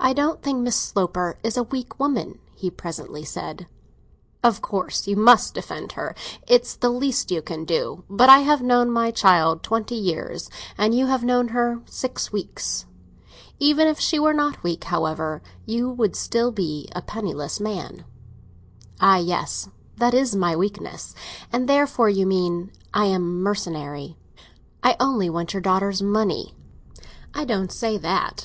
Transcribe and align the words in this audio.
"I 0.00 0.12
don't 0.14 0.42
think 0.42 0.60
Miss 0.62 0.74
Sloper 0.74 1.38
is 1.44 1.56
a 1.56 1.62
weak 1.62 2.00
woman," 2.00 2.40
he 2.56 2.70
presently 2.72 3.22
said. 3.22 3.68
"Of 4.42 4.60
course 4.60 5.06
you 5.06 5.14
must 5.14 5.54
defend 5.54 5.92
her—it's 5.92 6.74
the 6.74 6.90
least 6.90 7.30
you 7.30 7.40
can 7.40 7.64
do. 7.64 8.02
But 8.10 8.28
I 8.28 8.38
have 8.40 8.62
known 8.62 8.90
my 8.90 9.12
child 9.12 9.62
twenty 9.62 9.94
years, 9.94 10.50
and 10.76 10.92
you 10.92 11.06
have 11.06 11.22
known 11.22 11.46
her 11.54 11.82
six 11.86 12.32
weeks. 12.32 12.84
Even 13.60 13.86
if 13.86 14.00
she 14.00 14.18
were 14.18 14.32
not 14.32 14.60
weak, 14.64 14.82
however, 14.90 15.40
you 15.66 15.88
would 15.88 16.16
still 16.16 16.50
be 16.50 16.88
a 16.90 17.00
penniless 17.00 17.60
man." 17.60 18.04
"Ah, 19.00 19.18
yes; 19.18 19.68
that 19.98 20.14
is 20.14 20.34
my 20.34 20.56
weakness! 20.56 21.14
And 21.52 21.68
therefore, 21.68 22.08
you 22.08 22.26
mean, 22.26 22.72
I 22.92 23.04
am 23.04 23.40
mercenary—I 23.40 24.96
only 24.98 25.30
want 25.30 25.54
your 25.54 25.62
daughter's 25.62 26.02
money." 26.02 26.56
"I 27.32 27.44
don't 27.44 27.70
say 27.70 27.96
that. 27.98 28.36